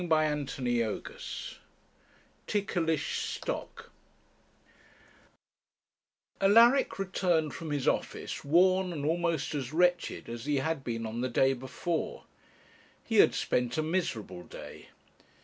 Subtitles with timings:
[0.01, 1.57] CHAPTER XXXVI
[2.47, 3.91] TICKLISH STOCK
[6.41, 11.21] Alaric returned from his office worn and almost as wretched as he had been on
[11.21, 12.23] the day before.
[13.03, 14.87] He had spent a miserable day.